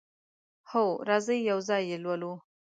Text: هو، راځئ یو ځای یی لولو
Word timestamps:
هو، 0.71 0.85
راځئ 1.09 1.39
یو 1.49 1.59
ځای 1.69 1.81
یی 1.89 1.97
لولو 2.03 2.33